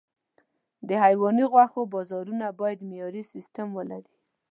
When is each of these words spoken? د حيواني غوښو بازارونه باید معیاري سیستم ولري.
د 0.87 0.89
حيواني 1.03 1.45
غوښو 1.51 1.81
بازارونه 1.93 2.45
باید 2.59 2.85
معیاري 2.89 3.23
سیستم 3.33 3.67
ولري. 3.77 4.15